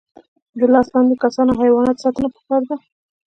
[0.57, 2.75] د لاس لاندې کسانو او حیواناتو ساتنه پکار ده.